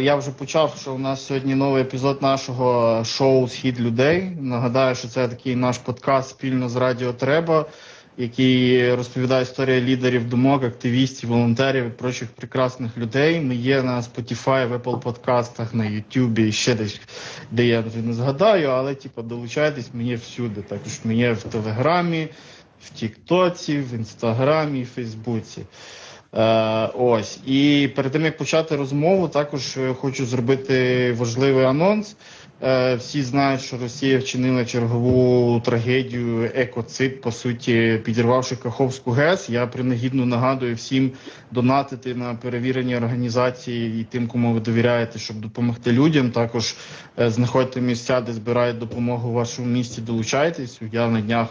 [0.00, 4.36] Я вже почав, що у нас сьогодні новий епізод нашого шоу Схід людей.
[4.40, 7.66] Нагадаю, що це такий наш подкаст спільно з Радіо Треба,
[8.16, 13.40] який розповідає історії лідерів думок, активістів, волонтерів і прочих прекрасних людей.
[13.40, 17.00] Ми є на Spotify, в Apple подкастах, на YouTube і ще десь,
[17.50, 20.62] де я не згадаю, але типу, долучайтесь, є всюди.
[20.62, 22.28] Також є в Телеграмі,
[22.84, 25.62] в Тіктоці, в Інстаграмі, в Фейсбуці.
[26.34, 32.16] Е, ось і перед тим як почати розмову, також е, хочу зробити важливий анонс.
[32.62, 39.50] Е, всі знають, що Росія вчинила чергову трагедію екоцид, по суті, підірвавши Каховську ГЕС.
[39.50, 41.12] Я принагідно нагадую всім
[41.50, 46.30] донатити на перевірені організації і тим, кому ви довіряєте, щоб допомогти людям.
[46.30, 46.74] Також
[47.18, 50.00] е, знаходьте місця, де збирають допомогу в вашому місті.
[50.00, 50.80] Долучайтесь.
[50.92, 51.48] Я на днях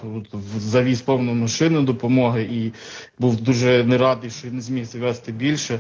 [0.58, 2.74] завіз повну машину допомоги і
[3.20, 5.80] був дуже не радий, що не зміг завести більше.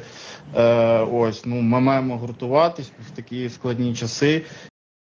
[0.55, 4.43] Е, ось ну ми маємо гуртуватись в такі складні часи.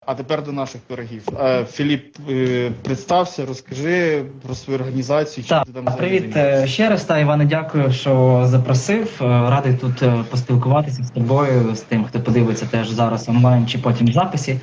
[0.06, 1.24] А тепер до наших пирогів.
[1.42, 5.46] Е, Філіп, е, представся, розкажи про свою організацію.
[5.50, 7.04] Так, ти там привіт е, ще раз.
[7.04, 9.16] Та Іване, дякую, що запросив.
[9.20, 14.12] Радий тут поспілкуватися з тобою, з тим, хто подивиться теж зараз онлайн чи потім в
[14.12, 14.60] записі,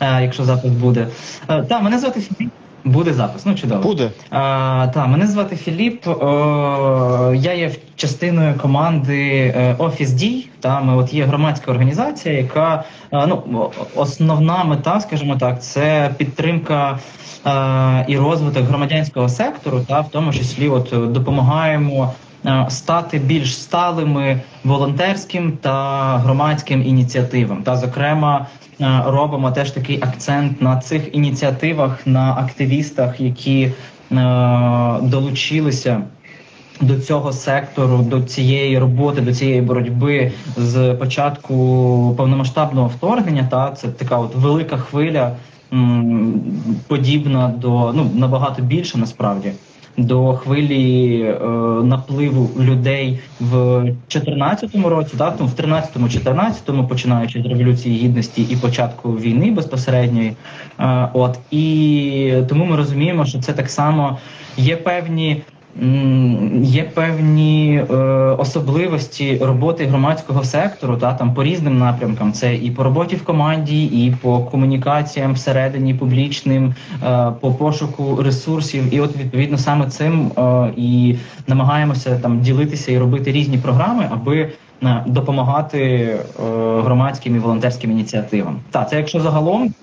[0.00, 1.08] якщо запис буде.
[1.46, 2.50] Так, Та мене звати Філіп.
[2.84, 3.82] Буде запис, ну чудово.
[3.82, 4.10] Буде.
[4.30, 6.06] А, та, мене звати Філіп.
[6.06, 10.48] О, я є частиною команди Офіс Дій.
[10.60, 16.98] Та ми от є громадська організація, яка е, ну основна мета, скажімо так, це підтримка
[17.46, 22.12] е, і розвиток громадянського сектору, та в тому числі, от допомагаємо.
[22.46, 28.46] Е, Стати більш сталими волонтерським та громадським ініціативам, та зокрема
[28.80, 33.72] е, робимо теж такий акцент на цих ініціативах, на активістах, які е,
[35.02, 36.02] долучилися
[36.80, 41.54] до цього сектору, до цієї роботи, до цієї боротьби з початку
[42.16, 43.48] повномасштабного вторгнення.
[43.50, 45.32] Та це така от велика хвиля,
[45.72, 46.40] м,
[46.86, 49.52] подібна до ну набагато більше насправді.
[49.96, 51.34] До хвилі е,
[51.84, 53.54] напливу людей в
[54.08, 60.32] 14-му році, да, тому в 13-му, 14-му, починаючи з революції гідності і початку війни безпосередньої.
[60.80, 64.18] Е, от і тому ми розуміємо, що це так само
[64.56, 65.42] є певні.
[66.62, 67.94] Є певні е,
[68.38, 72.32] особливості роботи громадського сектору, та там по різним напрямкам.
[72.32, 76.74] Це і по роботі в команді, і по комунікаціям всередині публічним,
[77.04, 78.94] е, по пошуку ресурсів.
[78.94, 84.50] І от відповідно саме цим е, і намагаємося там ділитися і робити різні програми, аби
[84.82, 86.20] е, допомагати е,
[86.82, 88.60] громадським і волонтерським ініціативам.
[88.70, 89.74] Так, це якщо загалом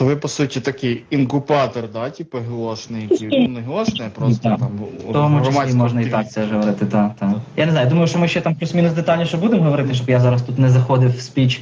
[0.00, 4.58] То ви, по суті, такий інкубатор, да, типу глошний, ну не глошний, а просто Так.
[4.58, 4.68] там
[5.08, 6.86] в тому числі можна і так це говорити.
[6.86, 7.30] Так, так.
[7.56, 7.88] Я не знаю.
[7.88, 11.16] Думаю, що ми ще там плюс-мінус детальніше будемо говорити, щоб я зараз тут не заходив
[11.16, 11.60] в спіч.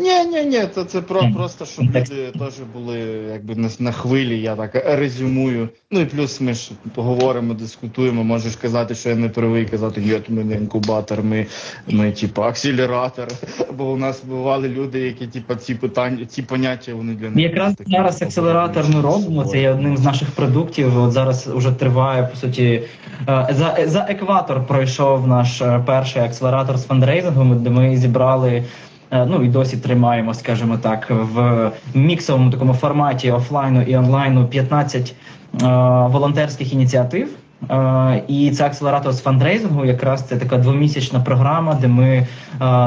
[0.00, 2.98] Ні, ні, ні, це, це про, просто, щоб люди теж були
[3.32, 5.68] якби на, на хвилі, я так резюмую.
[5.90, 8.24] Ну і плюс ми ж поговоримо, дискутуємо.
[8.24, 11.46] Можеш казати, що я не правий, казати, ні, ми не інкубатор, ми,
[11.88, 13.28] ми типу, акселератор.
[13.76, 17.38] Бо у нас бували люди, які типу, ці питання, ці поняття вони для них.
[17.38, 19.44] Якраз такі, зараз акселератор ми робимо.
[19.44, 20.98] Це є одним з наших продуктів.
[20.98, 22.82] От зараз вже триває по суті
[23.28, 24.66] е, за, за екватор.
[24.66, 28.64] Пройшов наш е, перший акселератор з фандрейзингом, де ми зібрали.
[29.10, 35.14] Е, Ну і досі тримаємо, скажімо так, в міксовому такому форматі офлайну і онлайну 15
[35.62, 35.66] е,
[36.08, 37.28] волонтерських ініціатив.
[37.70, 39.84] Е, І це акселератор з фандрейзингу.
[39.84, 42.26] Якраз це така двомісячна програма, де ми е,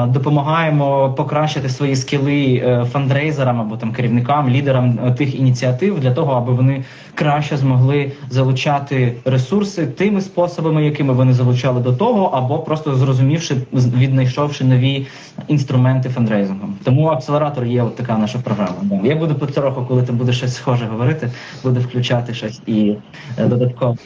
[0.06, 6.52] допомагаємо покращити свої скіли е, фандрейзерам або там керівникам, лідерам тих ініціатив для того, аби
[6.52, 6.84] вони
[7.14, 14.64] краще змогли залучати ресурси тими способами, якими вони залучали до того, або просто зрозумівши, віднайшовши
[14.64, 15.06] нові
[15.48, 16.68] інструменти фандрейзингу.
[16.84, 18.76] Тому акселератор є от така наша програма.
[19.04, 21.30] Я буду потроху, коли ти будеш щось схоже говорити,
[21.62, 22.94] буду включати щось і
[23.38, 23.96] додатково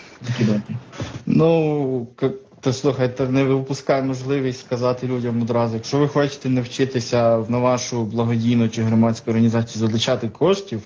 [1.26, 5.74] Ну, к- то слухайте, не випускай можливість сказати людям одразу.
[5.74, 10.82] Якщо ви хочете навчитися на вашу благодійну чи громадську організацію залучати коштів,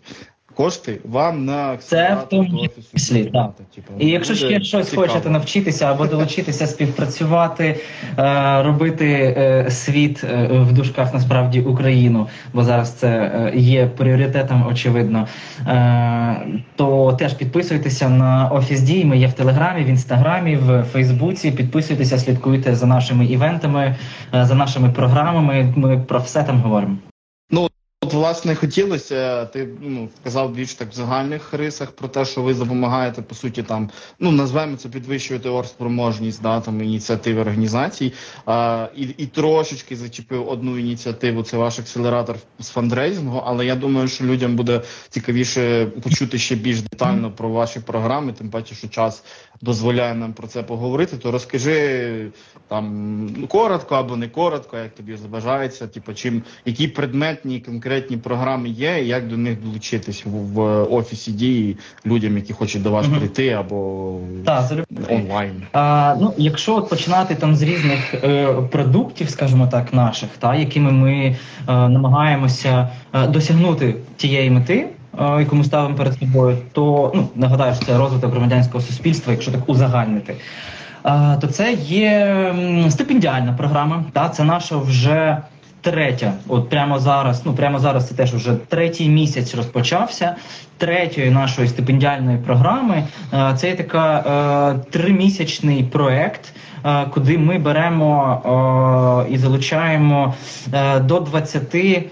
[0.55, 3.65] кошти вам на Це в тому числі, президента.
[3.75, 5.07] Типу, І якщо ще щось цікаво.
[5.07, 7.81] хочете навчитися або долучитися, співпрацювати,
[8.19, 14.67] е, робити е, світ е, в дужках насправді Україну, бо зараз це е, є пріоритетом,
[14.67, 15.27] очевидно.
[15.67, 16.37] Е,
[16.77, 19.05] то теж підписуйтеся на офіс дій.
[19.05, 21.51] Ми є в Телеграмі, в інстаграмі, в Фейсбуці.
[21.51, 23.97] Підписуйтеся, слідкуйте за нашими івентами,
[24.35, 25.73] е, за нашими програмами.
[25.77, 26.97] Ми про все там говоримо.
[28.11, 32.55] От власне хотілося, ти ну сказав більш так в загальних рисах про те, що ви
[32.55, 38.13] допомагаєте по суті там, ну назвемо це підвищувати оргспроможність, да там ініціативи організацій.
[38.47, 41.43] А, І і трошечки зачепив одну ініціативу.
[41.43, 43.43] Це ваш акселератор з фандрейзингу.
[43.47, 48.51] Але я думаю, що людям буде цікавіше почути ще більш детально про ваші програми, тим
[48.51, 49.23] паче, що час
[49.61, 51.17] дозволяє нам про це поговорити.
[51.17, 52.31] То розкажи
[52.69, 58.69] там ну, коротко або не коротко, як тобі забажається, типу, чим які предметні конкретні програми
[58.69, 61.77] є, і як до них долучитись в, в офісі дії
[62.07, 63.17] людям, які хочуть до вас Мгм.
[63.19, 64.15] прийти або
[64.69, 65.15] залюбки.
[65.15, 65.63] онлайн.
[65.73, 70.93] А, ну, якщо от починати там з різних е, продуктів, скажімо так, наших, та, якими
[70.93, 71.37] ми е,
[71.67, 74.87] намагаємося е, досягнути тієї мети,
[75.21, 79.53] е, яку ми ставимо перед собою, то ну, нагадаю, що це розвиток громадянського суспільства, якщо
[79.53, 80.35] так узагальнити.
[81.07, 82.55] Е, то це є
[82.91, 84.05] стипендіальна програма.
[84.13, 85.37] Та, це наша вже
[85.81, 86.33] третя.
[86.49, 90.37] От прямо зараз, ну прямо зараз це теж вже третій місяць розпочався
[90.79, 93.07] третьої нашої стипендіальної програми.
[93.33, 96.53] Е, Це є така е, тримісячний проект,
[96.85, 100.35] е, куди ми беремо е, і залучаємо
[100.73, 102.03] е, до 20 е,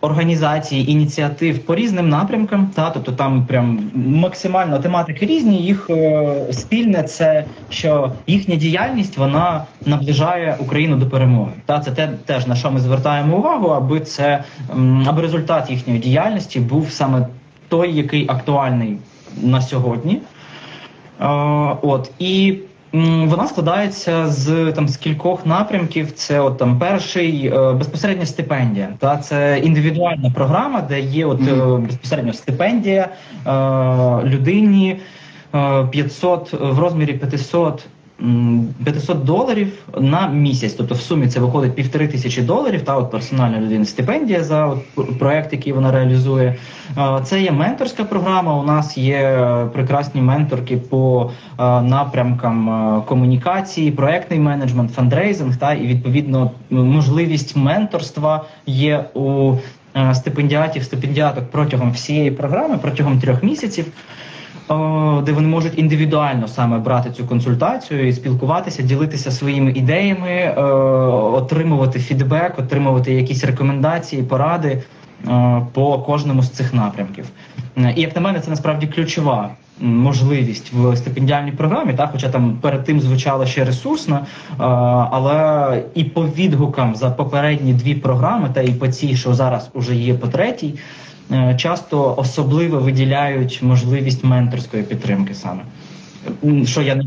[0.00, 2.70] організацій, ініціатив по різним напрямкам.
[2.74, 5.62] Та тобто там прям максимально тематики різні.
[5.62, 11.52] Їх е, спільне це що їхня діяльність вона наближає Україну до перемоги.
[11.66, 14.44] Та це те, теж на що ми звертаємо увагу, аби це
[15.06, 17.26] аби результат їхньої діяльності був саме
[17.68, 18.98] той, який актуальний
[19.42, 20.20] на сьогодні.
[21.20, 21.26] Е,
[21.82, 22.58] от і
[22.92, 26.12] вона складається з там з кількох напрямків.
[26.12, 28.88] Це от там перший безпосередня безпосередньо стипендія.
[28.98, 31.86] Та це індивідуальна програма, де є от mm-hmm.
[31.86, 33.08] безпосередньо стипендія
[33.46, 33.50] е,
[34.24, 35.00] людині
[35.54, 37.78] е, 500 в розмірі 500 м,
[38.84, 42.82] 500 доларів на місяць, тобто в сумі це виходить півтори тисячі доларів.
[42.82, 44.66] Та от персональна людина стипендія за
[44.96, 46.56] от проект, який вона реалізує.
[46.98, 48.56] Е, Це є менторська програма.
[48.56, 55.56] У нас є е, прекрасні менторки по е, напрямкам комунікації, проектний менеджмент, фандрейзинг.
[55.56, 59.54] Та і відповідно можливість менторства є у
[60.12, 63.86] стипендіатів, стипендіаток протягом всієї програми, протягом трьох місяців.
[64.68, 70.62] О, Де вони можуть індивідуально саме брати цю консультацію і спілкуватися, ділитися своїми ідеями, е,
[71.32, 74.82] отримувати фідбек, отримувати якісь рекомендації, поради
[75.28, 77.24] е, по кожному з цих напрямків.
[77.76, 79.50] Е, І як на мене, це насправді ключова
[79.80, 84.54] можливість в стипендіальній програмі, так, хоча там перед тим звучало ще ресурсно, е,
[85.10, 89.96] але і по відгукам за попередні дві програми, та і по цій, що зараз уже
[89.96, 90.78] є по третій, е,
[91.56, 95.62] часто особливо виділяють можливість менторської підтримки саме.
[96.64, 97.04] Що я не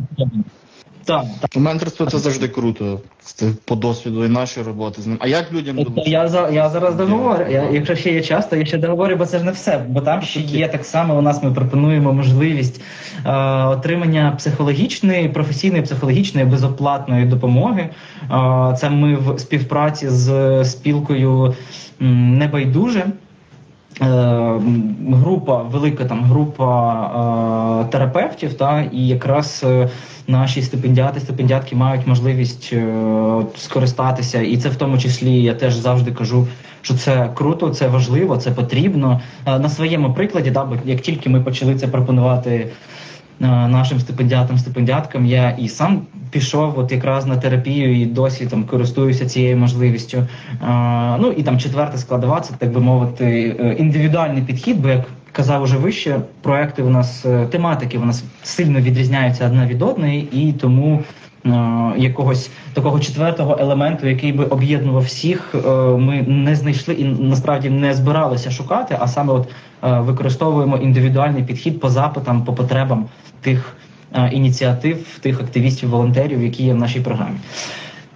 [1.06, 1.56] так, так.
[1.56, 3.00] Менторство це завжди круто.
[3.22, 5.18] Це по досвіду і нашої роботи з ним.
[5.22, 6.08] А як людям От?
[6.08, 7.46] Я за я зараз договорю.
[7.50, 9.86] Я, якщо ще є час, то я ще договорю, бо це ж не все.
[9.88, 11.18] Бо там ще є так само.
[11.18, 12.82] У нас ми пропонуємо можливість
[13.26, 13.32] е,
[13.64, 17.82] отримання психологічної, професійної психологічної безоплатної допомоги.
[17.82, 21.56] Е, це ми в співпраці з спілкою
[22.00, 23.06] Небайдуже.
[24.02, 24.60] Е,
[25.12, 29.90] група, велика там група е, терапевтів, та і якраз е,
[30.28, 32.86] наші стипендіати, стипендіатки мають можливість е,
[33.58, 36.48] скористатися, і це в тому числі я теж завжди кажу,
[36.82, 39.22] що це круто, це важливо, це потрібно.
[39.46, 42.68] Е, на своєму прикладі, да, бо як тільки ми почали це пропонувати
[43.40, 46.02] нашим стипендіатам, стипендіаткам, я і сам
[46.32, 50.18] пішов от якраз на терапію і досі там користуюся цією можливістю.
[50.18, 50.28] Е,
[51.20, 55.64] ну і там четверта складова, це так би мовити, е, індивідуальний підхід, бо як казав
[55.64, 60.54] уже вище, проекти у нас е, тематики у нас сильно відрізняються одна від одної, і
[60.54, 61.04] тому е,
[61.98, 65.68] якогось такого четвертого елементу, який би об'єднував всіх, е,
[65.98, 69.50] ми не знайшли і насправді не збиралися шукати, а саме от
[69.84, 73.06] е, використовуємо індивідуальний підхід по запитам, по потребам
[73.42, 73.76] тих
[74.16, 77.36] е, ініціатив, тих активістів, волонтерів, які є в нашій програмі.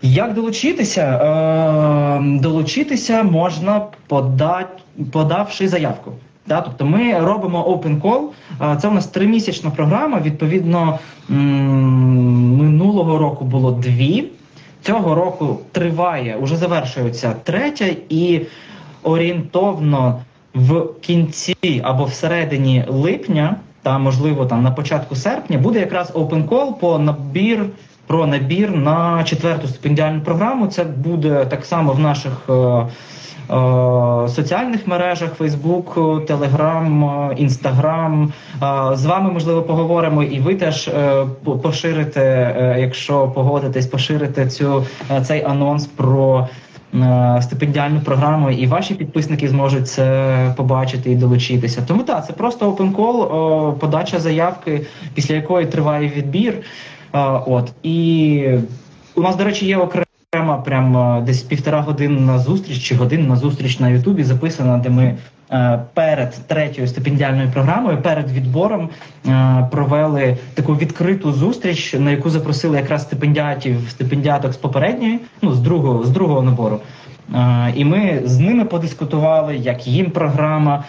[0.02, 1.02] Як долучитися?
[1.02, 6.12] Е, долучитися можна подать, подавши заявку.
[6.48, 8.22] Да, тобто ми робимо open call.
[8.78, 10.20] Це у нас тримісячна програма.
[10.20, 11.00] Відповідно,
[12.60, 14.26] минулого року було дві.
[14.82, 18.42] Цього року триває, уже завершується третя, і
[19.04, 20.20] орієнтовно
[20.54, 26.74] в кінці або всередині липня, та можливо там на початку серпня, буде якраз open call
[26.80, 27.66] по набір.
[28.08, 30.68] Про набір на четверту стипендіальну програму.
[30.68, 32.86] Це буде так само в наших е,
[34.30, 35.30] соціальних мережах:
[37.04, 38.28] е, Instagram.
[38.28, 41.26] Е, з вами можливо поговоримо, і ви теж е,
[41.64, 46.48] поширите, е, якщо погодитесь, поширите цю е, цей анонс про
[46.94, 51.82] е, стипендіальну програму, і ваші підписники зможуть це побачити і долучитися.
[51.88, 56.54] Тому так, це просто call, подача заявки, після якої триває відбір.
[56.54, 58.50] Е, От і
[59.16, 59.78] у нас, до речі, є
[60.36, 65.16] окрема прям е, десь півтора годинна зустріч чи годинна зустріч на Ютубі записана, де ми
[65.52, 68.90] е, перед третьою стипендіальною програмою, перед відбором
[69.28, 75.60] е, провели таку відкриту зустріч, на яку запросили якраз стипендіатів, стипендіаток з попередньої, ну з
[75.60, 76.80] другого з другого набору.
[77.76, 80.84] І ми з ними подискутували, як їм програма,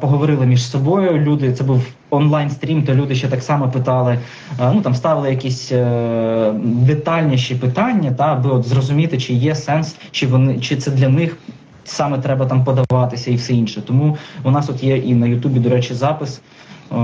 [0.00, 1.18] поговорили між собою.
[1.18, 4.18] Люди, це був онлайн стрім, то люди ще так само питали.
[4.58, 10.26] Ну там ставили якісь е, детальніші питання, та аби от зрозуміти, чи є сенс, чи
[10.26, 11.36] вони чи це для них
[11.84, 13.82] саме треба там подаватися і все інше.
[13.82, 16.40] Тому у нас от є і на Ютубі, до речі, запис.
[16.92, 16.96] Е,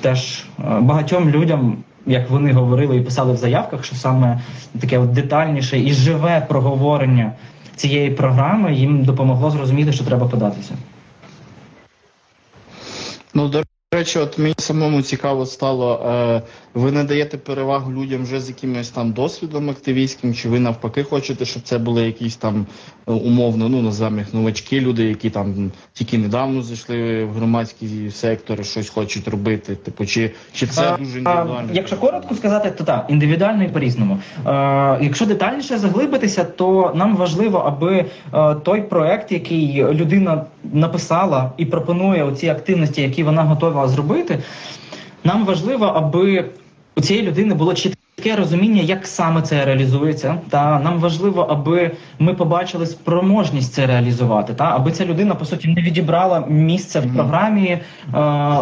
[0.00, 4.40] Теж е, багатьом людям, як вони говорили і писали в заявках, що саме
[4.80, 7.32] таке от детальніше і живе проговорення
[7.76, 10.76] цієї програми їм допомогло зрозуміти, що треба податися.
[13.34, 13.48] Ну,
[13.94, 16.42] речі, от мені самому цікаво стало, е,
[16.74, 21.44] ви не даєте перевагу людям вже з якимось там досвідом активістським, чи ви навпаки хочете,
[21.44, 22.66] щоб це були якісь там
[23.08, 28.64] е, умовно, ну називаємо їх новачки, люди, які там тільки недавно зайшли в громадський сектор,
[28.64, 29.74] щось хочуть робити.
[29.76, 31.68] Типу, чи, чи це А, дуже а, індивідуально?
[31.72, 34.18] Якщо коротко сказати, то так, індивідуально і по-різному.
[34.46, 41.64] Е, якщо детальніше заглибитися, то нам важливо, аби е, той проект, який людина написала і
[41.64, 44.38] пропонує оці активності, які вона готова зробити,
[45.24, 46.44] нам важливо, аби
[46.96, 50.38] у цієї людини було чітке розуміння, як саме це реалізується.
[50.50, 55.68] Та нам важливо, аби ми побачили спроможність це реалізувати, та аби ця людина по суті
[55.68, 57.78] не відібрала місце в програмі.
[58.14, 58.58] Е,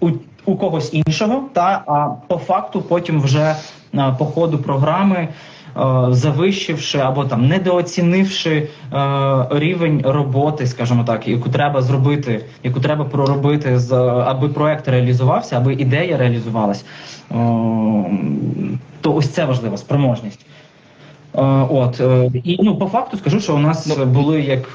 [0.00, 0.10] у,
[0.44, 3.56] у когось іншого, та а по факту потім вже
[3.94, 5.28] е, по ходу програми.
[5.76, 8.68] Е, Завищивши або там недооцінивши е,
[9.50, 13.92] рівень роботи, скажімо так, яку треба зробити, яку треба проробити, з,
[14.26, 16.84] аби проект реалізувався, аби ідея реалізувалась,
[17.30, 17.34] е,
[19.00, 20.46] то ось це важливо, спроможність.
[21.34, 22.00] От
[22.44, 24.68] і ну по факту скажу, що у нас були як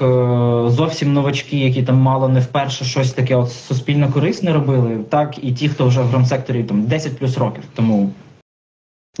[0.70, 5.52] зовсім новачки, які там мало не вперше щось таке от суспільно корисне робили, так і
[5.52, 7.62] ті, хто вже в громсекторі там 10 плюс років.
[7.74, 8.10] Тому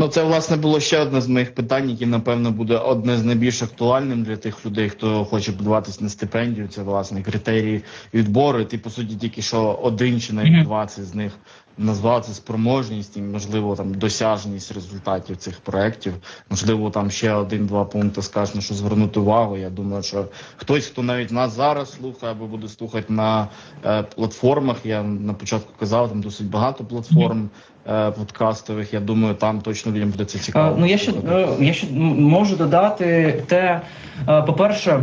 [0.00, 3.62] Ну, це власне було ще одне з моїх питань, яке напевно буде одне з найбільш
[3.62, 6.68] актуальним для тих людей, хто хоче подаватись на стипендію.
[6.68, 7.82] Це власне критерії
[8.14, 8.60] відбору.
[8.60, 10.64] І Ти по суті тільки що один чи навіть.
[10.64, 11.32] 20 з них
[11.78, 16.14] назвав це спроможність і можливо там досяжність результатів цих проєктів.
[16.50, 19.56] Можливо, там ще один-два пункти скажеш, на що звернути увагу.
[19.56, 20.24] Я думаю, що
[20.56, 23.48] хтось, хто навіть нас зараз слухає або буде слухати на
[23.84, 24.76] е, платформах.
[24.84, 27.50] Я на початку казав, там досить багато платформ
[27.88, 28.94] е, подкастових.
[28.94, 30.74] Я думаю, там точно людям буде це цікаво.
[30.76, 33.80] Е, Ну я ще е, я ще можу додати те,
[34.28, 35.00] е, по-перше,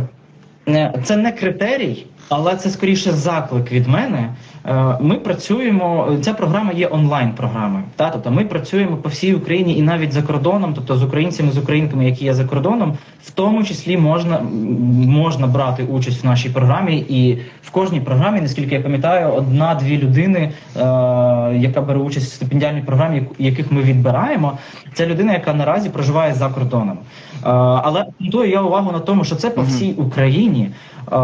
[0.68, 4.34] е, це не критерій, але це скоріше заклик від мене.
[4.66, 6.08] Е, Ми працюємо.
[6.22, 7.84] Ця програма є онлайн програмою.
[7.96, 11.58] Та тобто ми працюємо по всій Україні і навіть за кордоном, тобто з українцями, з
[11.58, 14.40] українками, які є за кордоном, в тому числі можна
[15.06, 20.38] можна брати участь в нашій програмі, і в кожній програмі, наскільки я пам'ятаю, одна-дві людини,
[20.38, 20.50] е,
[21.54, 24.58] яка бере участь в стипендіальній програмі, яких ми відбираємо,
[24.94, 26.98] це людина, яка наразі проживає за кордоном.
[26.98, 27.48] Е,
[27.84, 30.70] але акцентую я увагу на тому, що це по всій Україні,
[31.12, 31.16] е,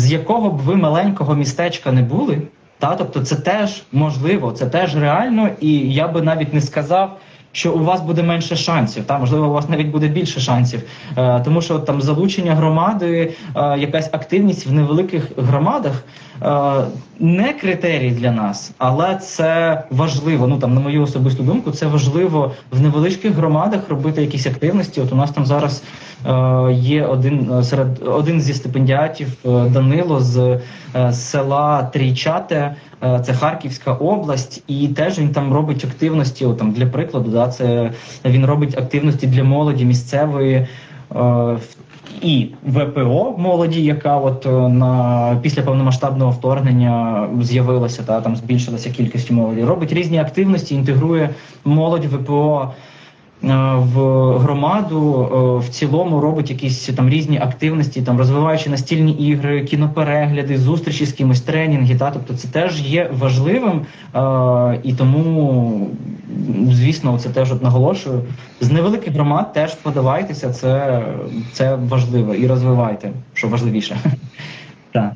[0.00, 2.42] з якого б ви маленького містечка не були.
[2.78, 7.18] Та, тобто це теж можливо, це теж реально, і я би навіть не сказав,
[7.52, 9.04] що у вас буде менше шансів.
[9.04, 10.82] Та можливо, у вас навіть буде більше шансів,
[11.16, 16.04] е, тому що там залучення громади, е, якась активність в невеликих громадах
[16.42, 16.84] е,
[17.20, 20.46] не критерій для нас, але це важливо.
[20.46, 25.00] Ну там на мою особисту думку, це важливо в невеличких громадах робити якісь активності.
[25.00, 25.82] От у нас там зараз
[26.26, 30.60] е, є один е, серед один зі стипендіатів е, Данило з
[30.94, 36.46] е, села Трійчате, е, це Харківська область, і теж він там робить активності.
[36.46, 37.90] От, там для прикладу, да, це
[38.24, 40.66] він робить активності для молоді місцевої.
[41.16, 41.56] е,
[42.22, 49.30] І ВПО молоді, яка от е, на після повномасштабного вторгнення з'явилася, та там збільшилася кількість
[49.30, 49.64] молоді.
[49.64, 51.30] Робить різні активності, інтегрує
[51.64, 52.72] молодь ВПО
[53.42, 60.58] в громаду е, в цілому робить якісь там різні активності, там розвиваючи настільні ігри, кіноперегляди,
[60.58, 61.98] зустрічі з кимось, тренінги.
[61.98, 65.88] Та тобто це теж є важливим, е, і тому,
[66.70, 68.22] звісно, це теж от наголошую.
[68.60, 71.02] З невеликих громад теж подавайтеся, це,
[71.52, 73.96] це важливо і розвивайте, що важливіше.
[74.92, 75.12] Так.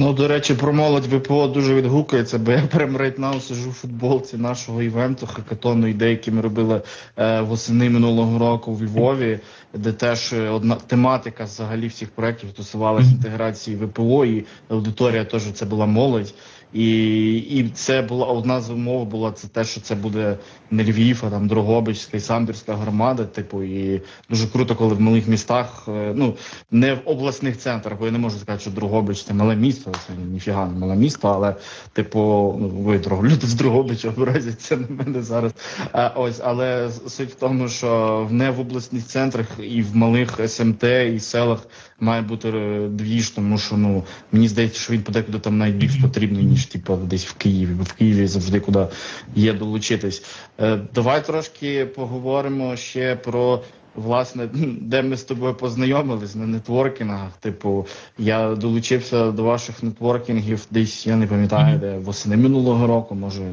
[0.00, 3.72] Ну, до речі, про молодь ВПО дуже відгукується, бо я прям right now сижу в
[3.72, 6.82] футболці нашого івенту хакатону ідей, які ми робили
[7.16, 9.38] е, восени минулого року в Львові,
[9.74, 15.64] де теж е, одна тематика взагалі всіх проєктів стосувалася інтеграції ВПО, і аудиторія теж це
[15.66, 16.34] була молодь.
[16.72, 20.38] І і це була одна з умов була це те, що це буде
[20.70, 23.24] не Львів, а там Дрогобичська і Самбірська громада.
[23.24, 26.36] Типу, і дуже круто, коли в малих містах, е, ну
[26.70, 30.12] не в обласних центрах, бо я не можу сказати, що Дрогобич це мале місто, це
[30.32, 31.54] ніфіга не мале місто, але
[31.92, 32.18] типу,
[32.60, 35.52] ну ви люди з Дрогобича образяться на мене зараз.
[35.92, 40.84] А, ось, але суть в тому, що не в обласних центрах і в малих СМТ
[40.84, 41.66] і селах
[42.00, 45.96] має бути е, двіж, тому що ну мені здається, що він подекуди там навіть більш
[45.96, 48.86] потрібний, ніж типу десь в Києві, бо в Києві завжди куди
[49.34, 50.24] є долучитись.
[50.60, 53.62] Е, давай трошки поговоримо ще про.
[53.94, 54.48] Власне,
[54.80, 57.32] де ми з тобою познайомились на нетворкінгах.
[57.40, 57.86] Типу,
[58.18, 63.52] я долучився до ваших нетворкінгів десь, я не пам'ятаю, де восени минулого року, може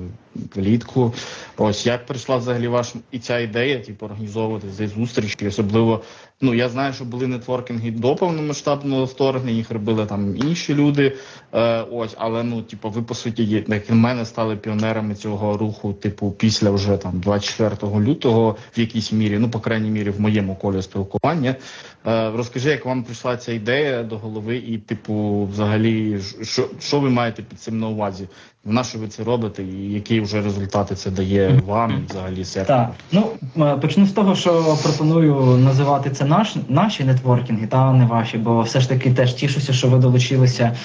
[0.55, 1.13] влітку.
[1.57, 6.03] Ось як прийшла взагалі ваша і ця ідея, типу, організовувати зустрічі, особливо.
[6.41, 11.15] Ну я знаю, що були нетворкінги до повномасштабного вторгнення, їх робили там інші люди.
[11.53, 15.93] Е, ось, але ну, типу, ви по суті, як на мене, стали піонерами цього руху,
[15.93, 20.55] типу, після вже там 24 лютого, в якійсь мірі, ну по крайній мірі, в моєму
[20.55, 21.55] колі спілкування.
[22.07, 27.09] Е, розкажи, як вам прийшла ця ідея до голови, і, типу, взагалі, що, що ви
[27.09, 28.27] маєте під цим на увазі?
[28.65, 32.45] На що ви це робите, і які вже результати це дає вам взагалі?
[32.67, 38.05] Так, ну е, почну з того, що пропоную називати це наш наші нетворкінги, та не
[38.05, 40.75] ваші, бо все ж таки теж тішуся, що ви долучилися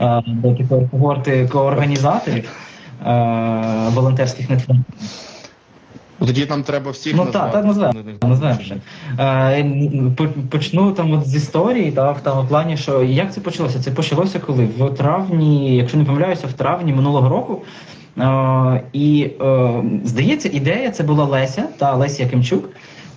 [0.00, 2.48] е, до когорти коорганізаторів
[3.06, 5.31] е, волонтерських нетворкінгів.
[6.26, 7.44] Тоді нам треба всіх Ну назвати.
[7.44, 7.92] так, так назвемо.
[8.22, 8.76] назвемо ще.
[9.18, 9.66] Е,
[10.50, 13.78] почну там от з історії, та, в тому плані, що як це почалося?
[13.80, 14.68] Це почалося коли?
[14.78, 17.62] В травні, якщо не помиляюся, в травні минулого року.
[18.18, 19.70] Е, і е,
[20.04, 22.64] здається, ідея це була Леся та Леся Якимчук.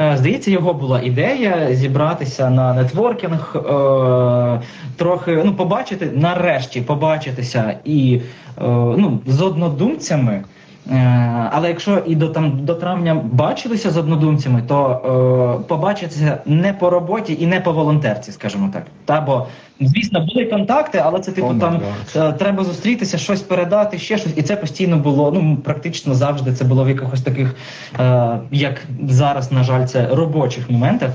[0.01, 4.61] Е, Здається, його була ідея зібратися на нетворкінг, е,
[4.95, 8.21] трохи ну, побачити, нарешті побачитися і
[8.57, 8.61] е,
[8.97, 10.43] ну, з однодумцями.
[10.91, 16.73] Е, Але якщо і до там до травня бачилися з однодумцями, то е, побачитися не
[16.73, 18.83] по роботі і не по волонтерці, скажімо так.
[19.05, 19.47] Та бо
[19.79, 21.81] звісно були контакти, але це типу Oh там
[22.15, 25.31] е, треба зустрітися, щось передати, ще щось, і це постійно було.
[25.31, 27.55] Ну практично завжди це було в якихось таких,
[27.99, 31.11] е, як зараз, на жаль, це робочих моментах.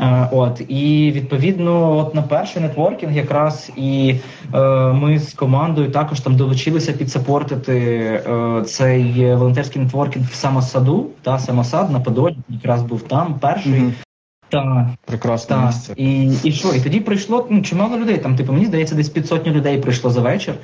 [0.00, 4.14] Е, От і відповідно, от на перший нетворкінг, якраз і
[4.54, 4.58] е,
[4.92, 11.06] ми з командою також там долучилися підсапортити е, цей волонтерський нетворкінг в самосаду.
[11.22, 13.72] Та самосад на Подолі якраз був там перший.
[13.72, 13.94] Мгм.
[14.48, 15.92] Та Прекрасне так, місце.
[15.96, 16.72] і, і що?
[16.74, 18.18] І тоді прийшло ну, чимало людей.
[18.18, 20.54] Там, типу, мені здається, десь під сотню людей прийшло за вечір.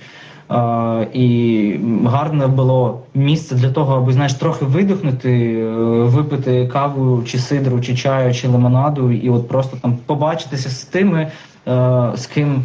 [1.12, 5.70] І гарне було місце для того, аби знаєш, трохи видихнути, е,
[6.04, 11.30] випити каву, чи сидру, чи чаю, чи лимонаду, і от просто там побачитися з тими,
[11.68, 12.64] е, з ким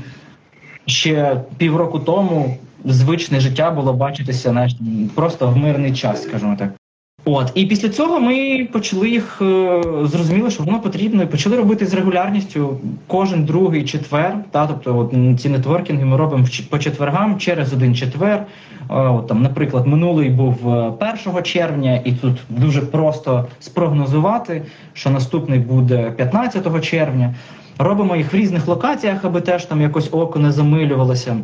[0.85, 4.75] ще півроку тому звичне життя було бачитися знаєш,
[5.15, 6.80] просто в мирний час, скажімо так.
[7.25, 11.85] От і після цього ми почали їх е, зрозуміли, що воно потрібно, і почали робити
[11.85, 14.37] з регулярністю кожен другий четвер.
[14.51, 18.37] Та тобто, от ці нетворкінги ми робимо по четвергам через один четвер.
[18.39, 18.45] Е,
[18.89, 20.93] от там, наприклад, минулий був е,
[21.27, 24.61] 1 червня, і тут дуже просто спрогнозувати,
[24.93, 27.35] що наступний буде 15 червня.
[27.77, 31.37] Робимо їх в різних локаціях, аби теж там якось око не замилювалося.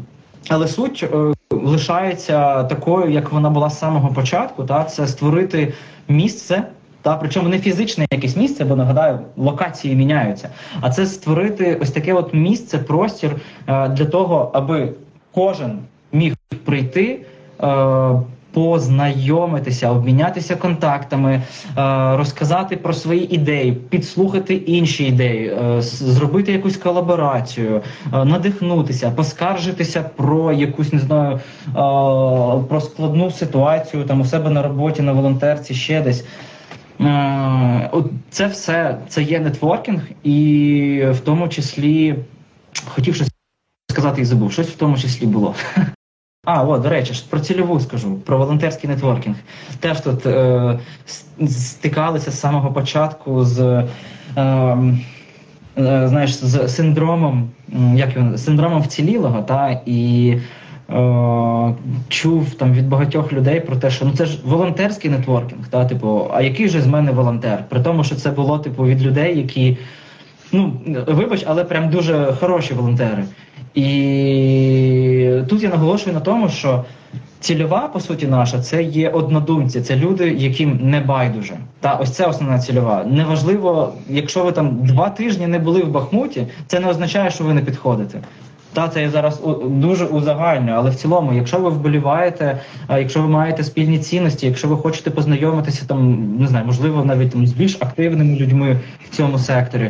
[0.50, 1.34] Але суть е,
[1.68, 4.64] лишається такою, як вона була з самого початку.
[4.64, 5.74] Та це створити
[6.08, 6.64] місце,
[7.02, 10.50] та причому не фізичне якесь місце, бо нагадаю, локації міняються.
[10.82, 13.36] А це створити ось таке от місце, простір
[13.68, 14.94] е, для того, аби
[15.32, 15.80] кожен
[16.12, 16.34] міг
[16.66, 17.26] прийти.
[18.58, 21.42] Познайомитися, обмінятися контактами, е,
[22.18, 27.82] розказати про свої ідеї, підслухати інші ідеї, е, зробити якусь колаборацію,
[28.14, 31.40] е, надихнутися, поскаржитися про якусь не знаю
[32.70, 36.26] про складну ситуацію там у себе на роботі, на волонтерці, ще десь.
[38.30, 42.16] Це все це є нетворкінг, і в тому числі
[42.86, 43.30] хотів щось
[43.92, 44.52] сказати і забув.
[44.52, 45.56] Щось в тому числі було.
[46.48, 49.36] А, о, до речі, про цільову скажу, про волонтерський нетворкінг.
[49.80, 50.80] Теж тут е,
[51.48, 53.60] стикалися з самого початку з.
[53.60, 53.84] Е,
[55.78, 57.50] е, знаєш, з синдромом,
[57.96, 60.34] як він, синдромом вцілілого, та і
[60.90, 61.74] е,
[62.10, 66.28] чув там від багатьох людей про те, що ну це ж волонтерський нетворкінг, та типу,
[66.34, 67.64] а який же з мене волонтер?
[67.70, 69.78] При тому, що це було типу від людей, які.
[70.52, 70.74] Ну,
[71.08, 73.24] вибач, але прям дуже хороші волонтери.
[73.76, 76.86] І тут я наголошую на тому, що
[77.40, 81.58] цільова, по суті, наша це є однодумці, це люди, яким не байдуже.
[81.80, 83.04] Та ось це основна цільова.
[83.08, 87.54] Неважливо, якщо ви там два тижні не були в Бахмуті, це не означає, що ви
[87.54, 88.22] не підходите.
[88.74, 93.64] Та це я зараз дуже узагальнюю, але в цілому, якщо ви вболіваєте, якщо ви маєте
[93.64, 98.36] спільні цінності, якщо ви хочете познайомитися там, не знаю, можливо, навіть там з більш активними
[98.36, 99.90] людьми в цьому секторі,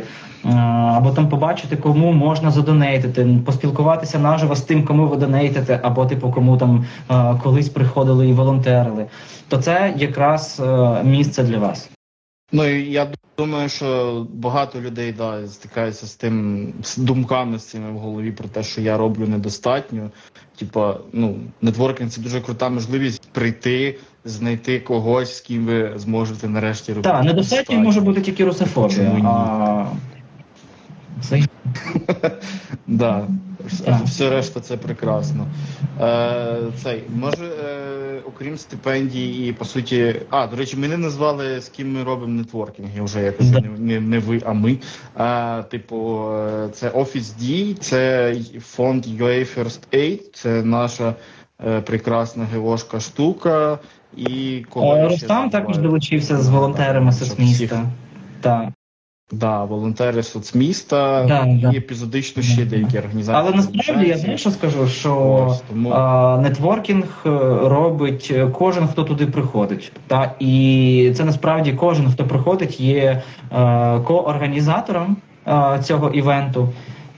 [0.94, 6.32] або там побачити, кому можна задонейтити, поспілкуватися наживо з тим, кому ви донейтите, або типу
[6.32, 6.84] кому там
[7.42, 9.06] колись приходили і волонтерили,
[9.48, 11.90] то це якраз е, місце для вас.
[12.52, 13.08] Ну і я
[13.38, 18.48] думаю, що багато людей да, стикаються з тим з думками з цими в голові про
[18.48, 20.10] те, що я роблю недостатньо.
[20.58, 26.92] Типа, ну, нетворкінг це дуже крута можливість прийти, знайти когось, з ким ви зможете нарешті
[26.92, 27.08] робити.
[27.08, 29.10] Так, недостатньо може бути тільки русофобія.
[29.24, 29.86] А...
[31.20, 31.42] Це
[32.86, 33.26] Да.
[34.04, 35.46] Все решта це прекрасно.
[36.00, 40.14] Е, цей, може, е, окрім стипендій і по суті.
[40.30, 43.60] А, до речі, ми не назвали, з ким ми робимо нетворкінг, я вже якось Да.
[43.60, 44.78] не, не, не ви, а ми.
[45.16, 51.14] А, типу, е, це Office D, це фонд UA First Aid, це наша
[51.66, 53.78] е, прекрасна геошка штука.
[54.16, 57.84] І кого Рустам також долучився з волонтерами соцміста.
[58.40, 58.68] Так.
[59.32, 61.70] Да, волонтери соцміста Да, і да.
[61.70, 62.70] епізодично ще Да.
[62.70, 63.36] деякі організації.
[63.46, 67.28] Але насправді я знаю, що скажу, що Ось, тому- а, нетворкінг е,
[67.68, 69.92] робить е, кожен, хто туди приходить.
[70.06, 76.68] Та і це насправді кожен, хто приходить, є е, коорганізатором е, цього івенту.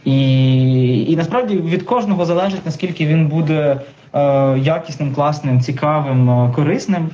[0.05, 3.81] І, і насправді від кожного залежить наскільки він буде
[4.15, 7.09] е, якісним, класним, цікавим, корисним.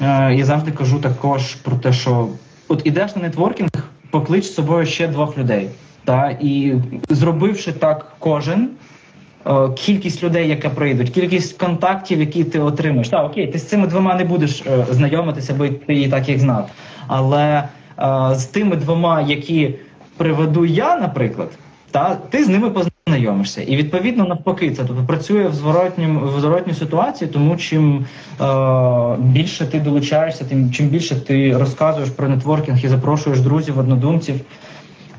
[0.00, 2.28] Е, я завжди кажу також про те, що
[2.68, 3.70] от ідеш на нетворкінг,
[4.10, 5.68] поклич з собою ще двох людей.
[6.04, 6.74] Та і
[7.08, 8.68] зробивши так кожен,
[9.46, 13.08] е, кількість людей, яка прийдуть, кількість контактів, які ти отримаєш.
[13.08, 16.40] Так, окей, ти з цими двома не будеш е, знайомитися, бо ти і так їх
[16.40, 16.70] знав.
[17.06, 17.68] Але
[17.98, 19.74] е, з тими двома, які
[20.16, 21.48] приведу я, наприклад,
[21.90, 22.97] та ти з ними познайомишся.
[23.62, 28.06] І відповідно навпаки, це тобто працює в зворотнім в зворотній ситуації, тому чим
[28.40, 34.40] е, більше ти долучаєшся, тим чим більше ти розказуєш про нетворкінг і запрошуєш друзів, однодумців,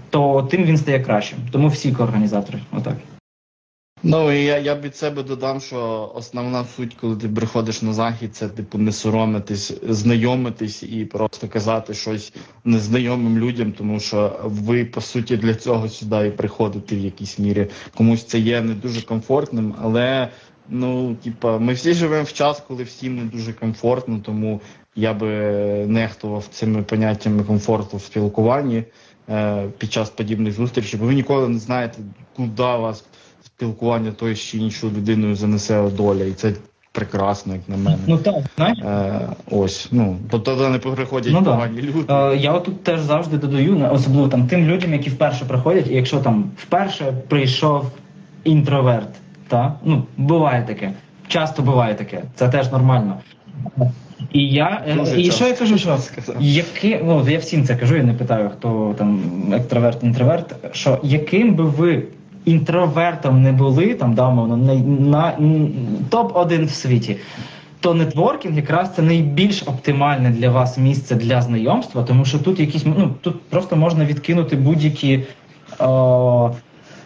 [0.09, 1.39] то тим він стає кращим.
[1.51, 2.95] Тому всі коорганізатори, отак.
[4.03, 8.35] Ну і я, я від себе додам, що основна суть, коли ти приходиш на захід,
[8.35, 12.33] це типу не соромитись, знайомитись і просто казати щось
[12.63, 17.67] незнайомим людям, тому що ви по суті для цього сюди і приходите в якійсь мірі.
[17.97, 20.29] Комусь це є не дуже комфортним, але
[20.69, 24.61] ну, типа, ми всі живемо в час, коли всім не дуже комфортно, тому
[24.95, 25.29] я би
[25.87, 28.83] нехтував цими поняттями комфорту в спілкуванні
[29.29, 31.97] е, під час подібних зустрічей, бо ви ніколи не знаєте,
[32.35, 33.03] куди вас
[33.59, 36.53] спілкування тої чи іншою людиною занесе доля, і це
[36.91, 37.97] прекрасно, як на мене.
[38.07, 38.77] Ну так, знаєш.
[38.79, 42.13] Е, ось, ну, бо тоді не приходять Ну погані люди.
[42.13, 46.19] Е, я отут теж завжди додаю, особливо там тим людям, які вперше приходять, і якщо
[46.19, 47.91] там вперше прийшов
[48.43, 49.09] інтроверт,
[49.47, 50.93] та ну буває таке,
[51.27, 53.17] часто буває таке, це теж нормально.
[54.33, 55.97] І я е, Дуже і часто, що я кажу, що
[56.39, 59.21] яке, ну я всім це кажу, я не питаю, хто там
[59.53, 62.03] екстраверт, інтроверт, що яким би ви
[62.45, 64.75] інтровертом не були, там да, мовно, на,
[65.09, 65.37] на
[66.09, 67.17] топ 1 в світі.
[67.79, 72.85] То нетворкінг якраз це найбільш оптимальне для вас місце для знайомства, тому що тут якісь
[72.85, 75.23] ну тут просто можна відкинути будь-які
[75.79, 76.51] о,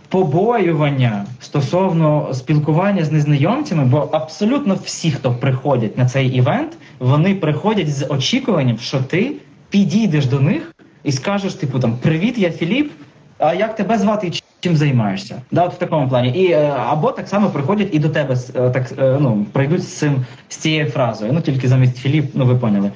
[0.10, 7.90] побоювання стосовно спілкування з незнайомцями, бо абсолютно всі, хто приходять на цей івент, вони приходять
[7.90, 9.32] з очікуванням, що ти
[9.70, 12.92] підійдеш до них і скажеш, типу там Привіт, я Філіп.
[13.38, 14.32] А як тебе звати
[14.64, 15.42] чим займаєшся?
[15.52, 16.30] Да, от в такому плані.
[16.30, 19.94] І е, або так само приходять і до тебе е, так е, ну прийдуть з
[19.98, 21.34] цим з цією фразою.
[21.34, 22.92] Ну тільки замість Філіп, ну ви поняли.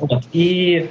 [0.00, 0.82] От і.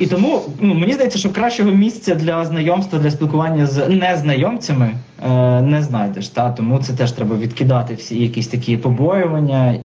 [0.00, 4.90] І тому ну, мені здається, що кращого місця для знайомства, для спілкування з незнайомцями
[5.26, 6.28] е, не знайдеш.
[6.28, 6.50] Та?
[6.50, 9.80] Тому це теж треба відкидати всі якісь такі побоювання.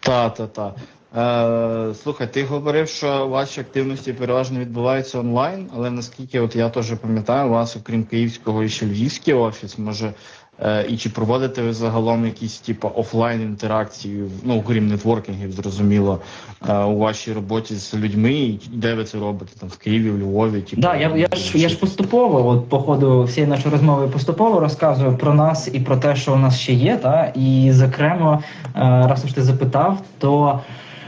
[0.00, 0.72] Та, та, та.
[1.16, 6.94] Е, слухай, ти говорив, що ваші активності переважно відбуваються онлайн, але наскільки от я теж
[6.94, 10.12] пам'ятаю, у вас, окрім київського, і ще львівський офіс, може,
[10.60, 16.20] е, і чи проводите ви загалом якісь типу офлайн інтеракції, ну окрім нетворкінгів, зрозуміло,
[16.68, 19.52] е, у вашій роботі з людьми, і де ви це робите?
[19.60, 20.60] Там в Києві, в Львові?
[20.60, 24.60] Типу, Да, я, я ж я ж поступово, от по ходу всієї нашої розмови поступово
[24.60, 26.96] розказую про нас і про те, що у нас ще є.
[26.96, 28.42] Та і зокрема,
[28.74, 30.60] раз уж ти запитав, то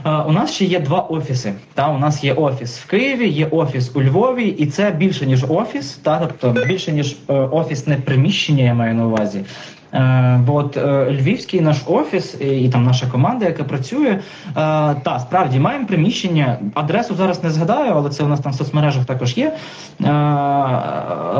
[0.05, 1.53] у нас ще є два офіси.
[1.75, 5.45] Та у нас є офіс в Києві, є офіс у Львові, і це більше ніж
[5.49, 9.45] офіс, та тобто більше ніж е, офісне приміщення, я маю на увазі.
[9.95, 14.21] Е, бо от е, львівський наш офіс і, там наша команда, яка працює, е,
[15.03, 16.59] та справді маємо приміщення.
[16.75, 19.57] Адресу зараз не згадаю, але це у нас там в соцмережах також є.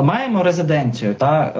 [0.01, 1.13] Маємо резиденцію.
[1.15, 1.53] Та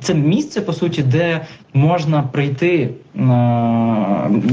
[0.00, 1.40] це місце по суті, де
[1.74, 2.90] можна прийти,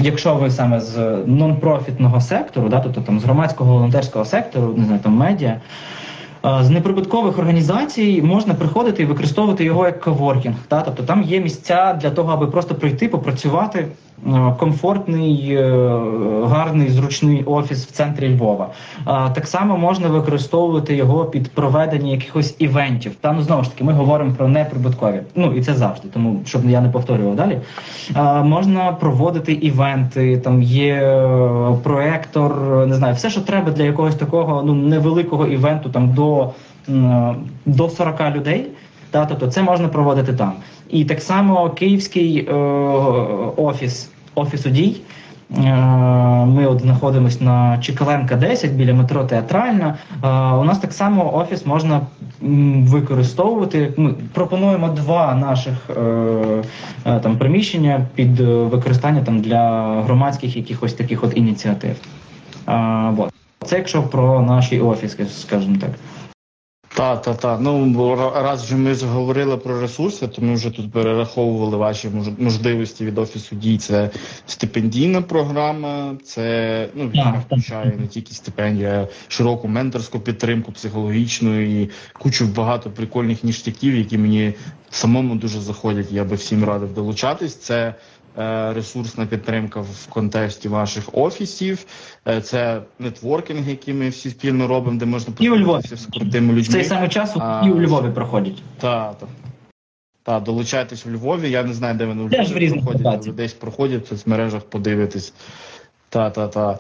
[0.01, 5.13] якщо ви саме з нон-профітного сектору, тобто там з громадського волонтерського сектору, не знаю, там
[5.13, 5.60] медіа.
[6.45, 10.56] Е, З неприбуткових організацій можна приходити і використовувати його як коворкінг.
[10.67, 10.82] Та?
[10.82, 13.88] Тобто там є місця для того, аби просто прийти, попрацювати.
[14.27, 15.71] Е, Комфортний, е,
[16.45, 18.67] гарний, зручний офіс в центрі Львова.
[19.05, 23.15] Так само можна використовувати його під проведення якихось івентів.
[23.21, 25.21] Та ну знову ж таки, ми говоримо про неприбуткові.
[25.36, 27.60] Ну і це завжди, тому щоб я не повторював далі.
[28.43, 32.53] Можна проводити івенти, там є е, проектор,
[32.88, 36.49] не знаю, все, що треба для якогось такого ну невеликого івенту, там до,
[37.65, 38.67] до 40 людей.
[39.12, 40.54] Та, тобто це можна проводити там.
[40.89, 42.54] І так само київський е,
[43.56, 45.02] офіс офісу дій.
[45.58, 45.62] Е,
[46.45, 49.95] Ми от знаходимося на Чекаленка 10 біля метро Театральна.
[50.24, 52.02] Е, У нас так само офіс можна
[52.82, 53.93] використовувати.
[53.97, 56.63] Ми пропонуємо два наших е,
[57.04, 61.95] там приміщення під використання там для громадських якихось таких от ініціатив.
[63.65, 65.89] Це якщо про наші офіси, скажімо так.
[66.93, 67.58] Та, та, та.
[67.60, 72.39] Ну, бо раз вже ми заговорили про ресурси, то ми вже тут перераховували ваші мож-
[72.39, 73.77] можливості від офісу дій.
[73.77, 74.10] Це
[74.45, 81.89] стипендійна програма, це ну, яка включає не тільки стипендію, а широку менторську підтримку, психологічну і
[82.19, 84.54] кучу багато прикольних ніштяків, які мені
[84.89, 86.12] самому дуже заходять.
[86.12, 87.56] Я би всім радив долучатись.
[87.56, 87.93] Це
[88.74, 91.86] ресурсна підтримка в контексті ваших офісів,
[92.28, 95.82] е, це нетворкінг, який ми всі спільно робимо, де можна І у Львові.
[95.84, 96.74] з крутими В людьми.
[96.74, 98.62] цей самий час А, і у Львові проходять.
[98.80, 99.30] Так, так.
[100.24, 101.50] Та, долучайтесь в Львові.
[101.50, 105.34] Я не знаю, де вони в Львові проходять, але десь проходять в соцмережах, подивитись.
[106.10, 106.80] Та, та, та.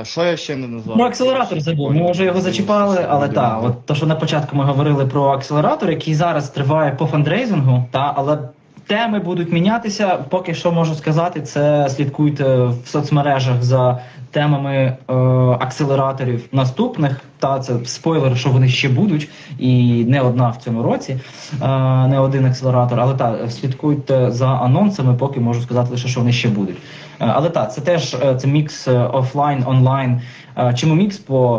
[0.00, 0.96] Е, що я ще не назвав?
[0.96, 1.94] Про акселератор забув.
[1.94, 5.90] Ми вже його зачіпали, але так, от то, що на початку ми говорили про акселератор,
[5.90, 8.38] який зараз триває по фандрейзингу, та але
[8.86, 10.16] теми будуть мінятися.
[10.28, 15.14] Поки що можу сказати, це слідкуйте в соцмережах за темами е,
[15.60, 17.20] акселераторів наступних.
[17.38, 21.20] Та це спойлер, що вони ще будуть, і не одна в цьому році,
[21.62, 21.66] е,
[22.06, 23.00] не один акселератор.
[23.00, 26.76] Але так, слідкуйте за анонсами, поки можу сказати лише, що вони ще будуть.
[27.20, 30.20] Е, Але так, це теж е, це мікс е, офлайн, онлайн.
[30.58, 31.20] Е, Чому мікс?
[31.30, 31.58] Е,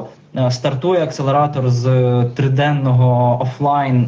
[0.49, 1.83] стартує акселератор з
[2.35, 4.07] триденного офлайн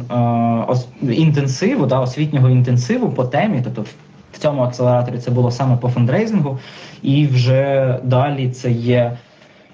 [1.02, 3.60] е, інтенсиву, да, освітнього інтенсиву по темі.
[3.64, 6.58] Тобто в- цьому акселераторі це було саме по фандрейзингу,
[7.02, 9.16] і вже далі це є.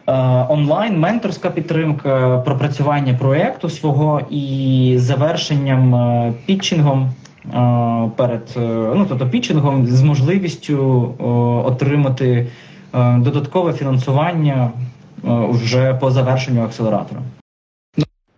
[0.09, 0.12] е,
[0.49, 7.09] Онлайн менторська підтримка, пропрацювання проєкту свого і завершенням е, пітчингом
[7.55, 8.61] е, перед е,
[8.95, 11.25] ну тобто пітчингом з можливістю е,
[11.69, 12.47] отримати
[12.95, 14.71] е, додаткове фінансування е,
[15.22, 17.20] вже по завершенню акселератора.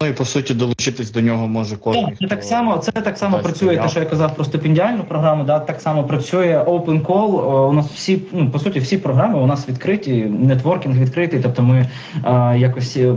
[0.00, 2.04] Ну і по суті долучитись до нього може кожен.
[2.04, 3.76] Так, це так само, це так само працює.
[3.76, 7.68] Те, що я казав про стипендіальну програму, да, так само працює Open Call.
[7.68, 11.40] У нас всі, ну по суті, всі програми у нас відкриті, нетворкінг відкритий.
[11.42, 11.88] Тобто, ми
[12.24, 13.14] е, якось е,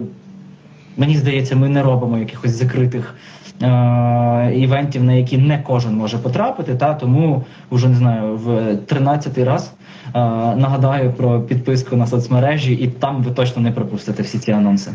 [0.98, 3.16] мені здається, ми не робимо якихось закритих.
[3.64, 9.44] е, Івентів, на які не кожен може потрапити, та тому вже не знаю в 13-й
[9.44, 9.81] раз е,
[10.14, 14.92] нагадаю про підписку на соцмережі, і там ви точно не пропустите всі ці анонси.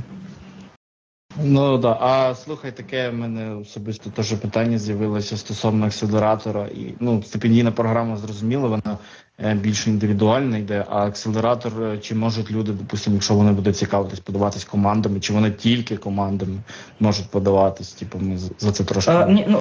[1.44, 1.98] Ну да.
[2.00, 6.66] А слухай, таке в мене особисто теж питання з'явилося стосовно акселератора.
[6.66, 8.98] І ну, стипендійна програма зрозуміла, вона
[9.44, 10.84] е, більш індивідуальна йде.
[10.90, 15.50] А акселератор, е, чи можуть люди, допустимо, якщо вони будуть цікавитись, подаватись командами, чи вони
[15.50, 16.58] тільки командами
[17.00, 17.92] можуть подаватись?
[17.92, 19.10] Типу, ми за це трошки.
[19.12, 19.60] Е, ні, ну.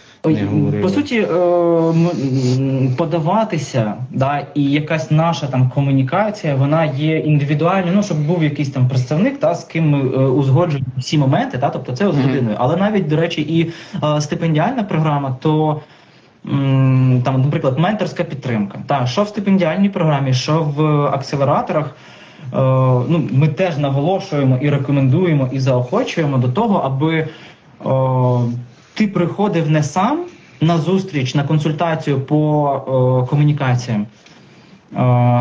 [0.81, 1.27] По суті, е,
[2.97, 7.95] подаватися, да, і якась наша там комунікація, вона є індивідуальною.
[7.95, 11.69] Ну, щоб був якийсь там представник, та з ким ми е, узгоджуємо всі моменти, та,
[11.69, 12.55] тобто це з людиною.
[12.59, 13.71] Але навіть, до речі, і
[14.03, 15.81] е, стипендіальна програма, то.
[17.23, 18.79] Там, наприклад, менторська підтримка.
[18.87, 21.95] Та що в стипендіальній програмі, що в акселераторах.
[23.07, 27.27] Ну, ми теж наголошуємо і рекомендуємо і заохочуємо до того, аби
[28.95, 30.19] ти приходив не сам
[30.61, 34.05] на зустріч, на консультацію по о, комунікаціям.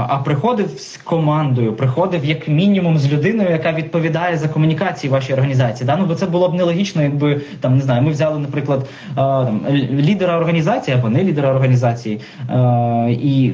[0.09, 5.87] а приходив з командою, приходив як мінімум з людиною, яка відповідає за комунікації вашої організації.
[5.87, 5.97] Да?
[5.97, 10.38] Ну, бо це було б нелогічно, якби там не знаю, ми взяли, наприклад, там лідера
[10.38, 12.21] організації або не лідера організації,
[13.09, 13.53] і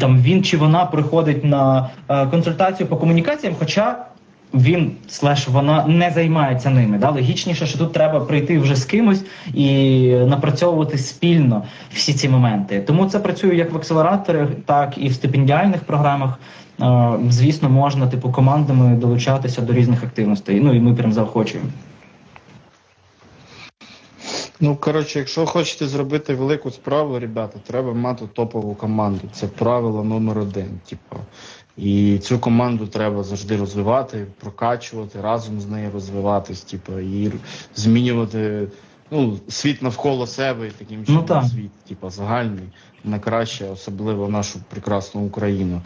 [0.00, 1.90] там він чи вона приходить на
[2.30, 3.96] консультацію по комунікаціям, хоча
[4.60, 6.98] він слеш вона не займається ними.
[6.98, 7.10] Да?
[7.10, 12.80] Логічніше, що тут треба прийти вже з кимось і напрацьовувати спільно всі ці моменти.
[12.80, 16.38] Тому це працює як в акселераторах, так і в стипендіальних програмах.
[17.28, 20.60] Звісно, можна типу командами долучатися до різних активностей.
[20.60, 21.70] Ну і ми прям заохочуємо.
[24.60, 29.20] Ну, коротше, якщо хочете зробити велику справу, ребята, треба мати топову команду.
[29.32, 30.80] Це правило номер один.
[30.88, 31.16] Типу,
[31.76, 37.32] і цю команду треба завжди розвивати, прокачувати, разом з нею розвиватись, типу, і
[37.74, 38.68] змінювати
[39.10, 42.68] ну, світ навколо себе і таким чином ну, світ, типу, загальний,
[43.06, 45.82] на краще, особливо нашу прекрасну Україну.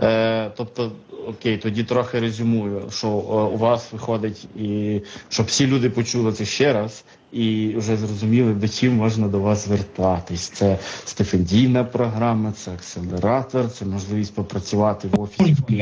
[0.00, 0.92] Е, Тобто,
[1.28, 6.44] окей, тоді трохи резюмую, що е, у вас виходить, і щоб всі люди почули це
[6.44, 10.48] ще раз, і вже зрозуміли, до чим можна до вас звертатись.
[10.48, 15.72] Це стипендійна програма, це акселератор, це можливість попрацювати в офісі в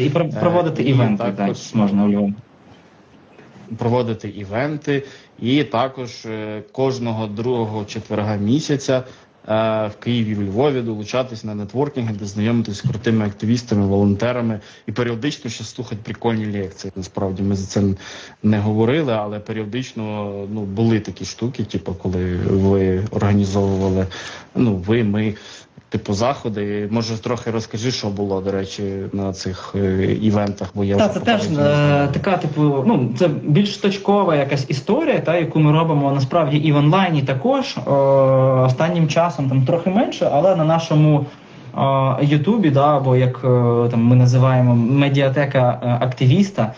[0.00, 2.34] І проводити е, івенти також можна у Львові.
[3.78, 5.02] Проводити івенти,
[5.38, 9.02] і також е, кожного другого четверга місяця
[9.46, 15.50] в Києві, в Львові, долучатись на нетворкінги, де знайомитись з крутими активістами, волонтерами і періодично
[15.50, 16.92] ще слухати прикольні лекції.
[16.96, 17.82] Насправді ми за це
[18.42, 24.06] не говорили, але періодично ну були такі штуки, типу, коли ви організовували,
[24.54, 25.34] ну ви ми
[25.88, 26.88] типу заходи.
[26.90, 30.70] Може трохи розкажи, що було до речі на цих е, івентах.
[30.74, 35.36] Бо я та, це теж е, така, типу, ну це більш точкова якась історія, та
[35.36, 37.90] яку ми робимо насправді і в онлайні також е,
[38.66, 41.26] останнім часом там трохи менше, але на нашому.
[42.22, 46.72] Ютубі, да, або як е, там ми називаємо медіатека е, активіста,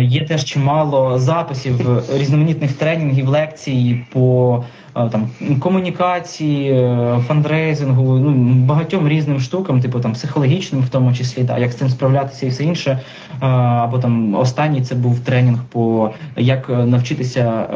[0.00, 8.30] є теж чимало записів різноманітних тренінгів, лекцій по Е, там комунікації, е, фандрейзингу, ну
[8.64, 12.48] багатьом різним штукам, типу там психологічним, в тому числі, та як з цим справлятися і
[12.48, 12.90] все інше.
[12.90, 17.66] Е, або там останній це був тренінг по як навчитися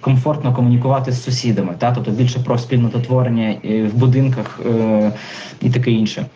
[0.00, 4.60] комфортно комунікувати з сусідами, та тобто більше про спільнототворення в будинках
[5.60, 6.26] і таке інше.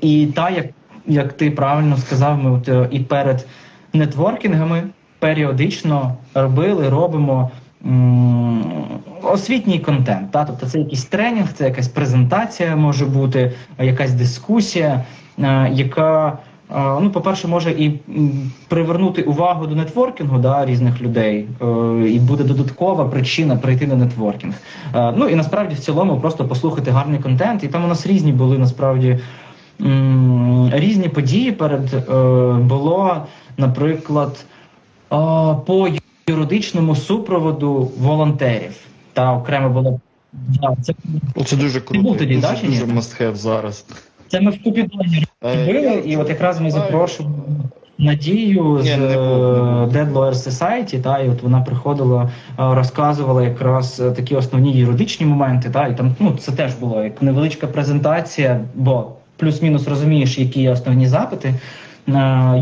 [0.00, 0.66] І та як
[1.06, 3.46] як ти правильно сказав, ми от і перед
[3.92, 4.82] нетворкінгами
[5.20, 7.50] періодично робили, робимо
[9.22, 10.30] освітній контент.
[10.30, 10.44] Та?
[10.44, 15.04] Тобто це якийсь тренінг, це якась презентація може бути, якась дискусія,
[15.38, 16.38] е, яка,
[16.70, 18.00] е, ну, по-перше, може і
[18.68, 21.64] привернути увагу до нетворкінгу да, різних людей, е,
[22.08, 24.54] і буде додаткова причина прийти на нетворкінг.
[24.94, 27.64] Ну і насправді в цілому просто послухати гарний контент.
[27.64, 29.18] І там у нас різні були насправді
[30.72, 32.08] різні події перед
[32.66, 33.16] було,
[33.56, 34.44] наприклад,
[35.66, 35.88] по
[36.30, 38.72] юридичному супроводу волонтерів.
[39.12, 40.00] Та окремо було
[40.32, 40.94] да, це
[41.44, 42.02] це дуже круто.
[42.02, 43.84] Був тоді, дуже, да, дуже must зараз.
[44.28, 47.36] Це ми в Купідоні е, робили, і от якраз ми запрошували
[47.98, 48.98] Надію з е,
[49.86, 55.70] Dead Lawyer Society, та, і от вона приходила, е, розказувала якраз такі основні юридичні моменти.
[55.70, 60.70] Та, і там ну, це теж було як невеличка презентація, бо плюс-мінус розумієш, які є
[60.70, 61.54] основні запити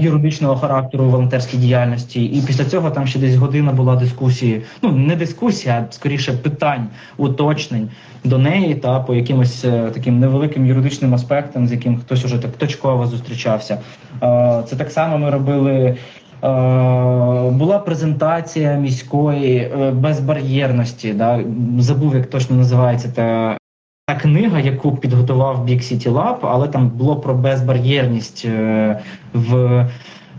[0.01, 4.63] юридичного характеру волонтерській діяльності, і після цього там ще десь година була дискусії.
[4.83, 7.89] Ну не дискусія, а скоріше питань, уточнень
[8.25, 12.51] до неї та по якимось е, таким невеликим юридичним аспектам, з яким хтось уже так
[12.51, 13.79] точково зустрічався.
[14.67, 15.97] Це так само ми робили.
[16.45, 21.41] Е, була презентація міської е, безбар'єрності, да
[21.79, 23.59] забув, як точно називається та
[24.09, 28.99] та книга, яку підготував Big City Lab, але там було про безбар'єрність е,
[29.35, 29.87] в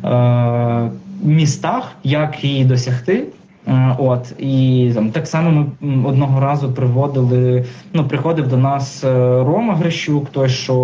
[0.04, 0.92] е,
[1.24, 3.24] містах, як її досягти.
[3.68, 7.66] Е, от і там так само ми одного разу приводили.
[7.94, 9.04] Ну, приходив до нас
[9.44, 10.76] Рома Грищук, той що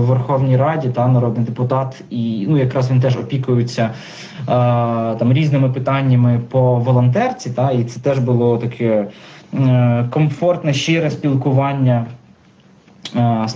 [0.00, 3.90] в Верховній Раді та народний депутат, і ну якраз він теж опікується е,
[5.14, 7.50] там різними питаннями по волонтерці.
[7.50, 9.06] Та і це теж було таке
[9.54, 12.06] е, комфортне, щире спілкування.
[13.16, 13.48] Е,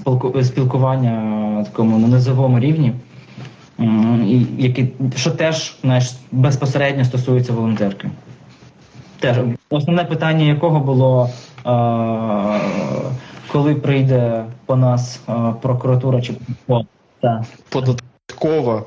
[0.43, 2.93] спілкування такому на низовому рівні,
[4.59, 8.11] які, що теж знаєш, безпосередньо стосується волонтерки.
[9.21, 9.37] Теж
[9.71, 11.71] основне питання якого було, е,
[13.53, 16.35] коли прийде по нас е, прокуратура чи
[17.69, 18.83] податкова.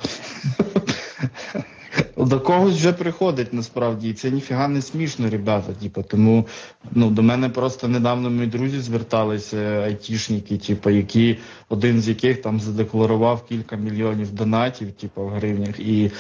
[2.26, 5.74] До когось вже приходить насправді, і це ніфіга не смішно, ребята.
[5.74, 6.48] Типу, тому
[6.92, 11.38] ну, до мене просто недавно мої друзі зверталися, айтішники, типу, які
[11.70, 16.12] один з яких там задекларував кілька мільйонів донатів, типу, в гривнях, і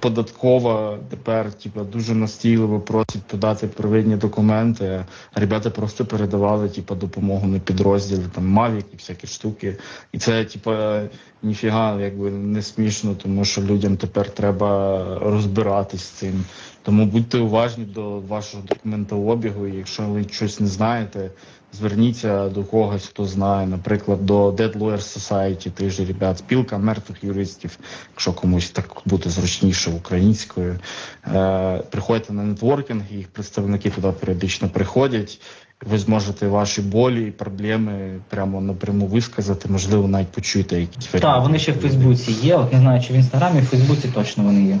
[0.00, 5.04] податкова тепер, типу, дуже настійливо просить подати первинні документи.
[5.32, 9.76] А ребята просто передавали, типу, допомогу на підрозділи, там Мавік і всякі штуки.
[10.12, 10.70] І це, типу,
[11.42, 16.44] ніфіга якби не смішно, тому що людям тепер треба розбиратись з цим.
[16.82, 19.66] Тому будьте уважні до вашого документообігу.
[19.66, 21.30] Якщо ви щось не знаєте,
[21.72, 27.24] зверніться до когось, хто знає, наприклад, до Dead Lawyers Society, тих же ребят, спілка мертвих
[27.24, 27.78] юристів,
[28.10, 30.78] якщо комусь так буде зручніше українською.
[31.26, 35.40] Е, приходьте на нетворкінг, їх представники туди періодично приходять.
[35.86, 41.58] Ви зможете ваші болі і проблеми прямо напряму висказати, можливо, навіть почуєте якісь Так, вони
[41.58, 42.56] ще в Фейсбуці є.
[42.56, 44.78] От не знаю, чи в інстаграмі, в Фейсбуці точно вони є.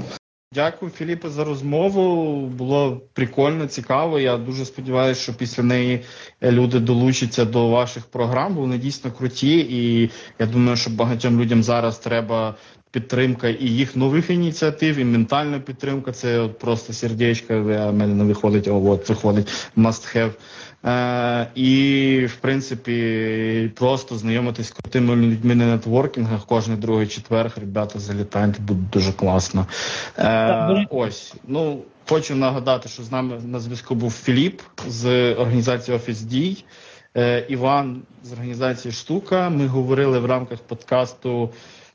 [0.54, 2.36] Дякую, Філіпе, за розмову.
[2.46, 4.18] Було прикольно, цікаво.
[4.18, 6.04] Я дуже сподіваюся, що після неї
[6.40, 9.58] е, люди долучаться до ваших програм, бо вони дійсно круті.
[9.58, 12.54] І я думаю, що багатьом людям зараз треба
[12.90, 16.12] підтримка і їх нових ініціатив, і ментальна підтримка.
[16.12, 20.32] Це от просто сердечко, а в мене не виходить, о, от виходить must have.
[20.84, 27.52] Е, і, в принципі, просто знайомитись з крутими людьми на нетворкінгах кожен другий четверг.
[27.60, 29.66] Ребята залітають, буде дуже класно.
[30.18, 36.20] Е, ось, ну хочу нагадати, що з нами на зв'язку був Філіп з організації Офіс
[36.20, 36.64] Дій.
[37.16, 39.48] Е, Іван з організації Штука.
[39.48, 41.50] Ми говорили в рамках подкасту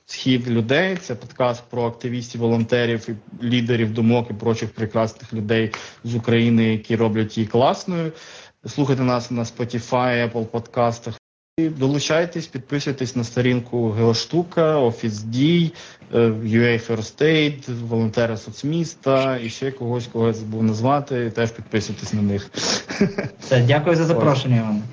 [0.06, 0.96] Схід людей.
[0.96, 5.72] Це подкаст про активістів, волонтерів і лідерів думок і прочих прекрасних людей
[6.04, 8.12] з України, які роблять її класною.
[8.66, 11.14] Слухайте нас на Spotify, Apple подкастах.
[11.60, 15.74] Долучайтесь, підписуйтесь на сторінку Геоштука, Офіс Дій,
[16.14, 21.32] е, UA First Aid, волонтери соцміста і ще когось, кого я забув назвати.
[21.32, 22.50] Теж підписуйтесь на них.
[23.40, 24.84] Все, дякую за запрошення, Іван.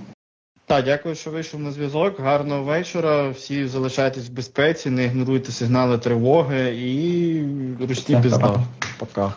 [0.66, 2.20] Так, дякую, що вийшов на зв'язок.
[2.20, 3.28] Гарного вечора.
[3.28, 7.42] Всі залишайтесь в безпеці, не ігноруйте сигнали тривоги і
[7.86, 8.60] Все, пока.
[8.98, 9.34] Пока.